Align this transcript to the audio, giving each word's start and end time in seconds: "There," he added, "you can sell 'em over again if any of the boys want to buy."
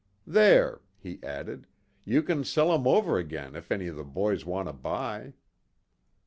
"There," 0.25 0.81
he 0.97 1.21
added, 1.21 1.67
"you 2.05 2.23
can 2.23 2.43
sell 2.43 2.73
'em 2.73 2.87
over 2.87 3.19
again 3.19 3.55
if 3.55 3.71
any 3.71 3.85
of 3.85 3.95
the 3.97 4.03
boys 4.03 4.43
want 4.45 4.67
to 4.67 4.73
buy." 4.73 5.33